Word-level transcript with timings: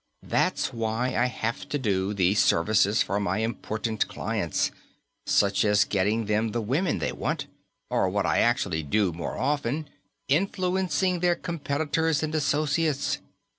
"That's 0.23 0.73
why 0.73 1.15
I 1.15 1.27
have 1.27 1.69
to 1.69 1.77
do 1.77 2.11
these 2.15 2.43
services 2.43 3.03
for 3.03 3.19
my 3.19 3.37
important 3.37 4.07
clients, 4.07 4.71
such 5.27 5.63
as 5.63 5.83
getting 5.83 6.25
them 6.25 6.53
the 6.53 6.59
women 6.61 6.97
they 6.97 7.11
want 7.11 7.45
or, 7.87 8.09
what 8.09 8.25
I 8.25 8.39
actually 8.39 8.81
do 8.81 9.13
more 9.13 9.37
often, 9.37 9.87
influencing 10.27 11.19
their 11.19 11.35
competitors 11.35 12.23
and 12.23 12.33
associates. 12.33 13.19